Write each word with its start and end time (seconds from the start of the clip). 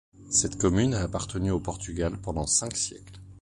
Cette 0.31 0.57
commune 0.59 0.95
a 0.95 1.01
appartenu 1.03 1.51
au 1.51 1.59
Portugal 1.59 2.17
pendant 2.19 2.47
cinq 2.47 2.75
siècles. 2.75 3.19